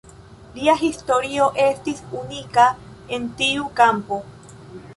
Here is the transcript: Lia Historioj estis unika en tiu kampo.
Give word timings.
Lia 0.53 0.73
Historioj 0.79 1.49
estis 1.65 2.01
unika 2.21 2.65
en 3.19 3.31
tiu 3.43 3.69
kampo. 3.83 4.23